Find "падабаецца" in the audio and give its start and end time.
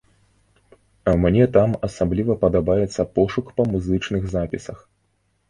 2.45-3.07